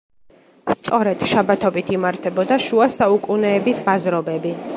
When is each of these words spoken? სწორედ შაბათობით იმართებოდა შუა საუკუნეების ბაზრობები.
სწორედ 0.71 1.25
შაბათობით 1.33 1.93
იმართებოდა 1.97 2.59
შუა 2.69 2.89
საუკუნეების 2.97 3.85
ბაზრობები. 3.91 4.57